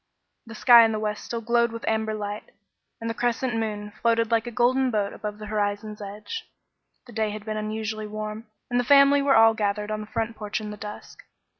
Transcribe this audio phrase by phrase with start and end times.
[0.47, 2.53] The sky in the west still glowed with amber light,
[2.99, 6.49] and the crescent moon floated like a golden boat above the horizon's edge.
[7.05, 10.35] The day had been unusually warm, and the family were all gathered on the front
[10.35, 11.21] porch in the dusk.